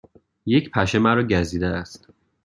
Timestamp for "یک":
0.45-0.71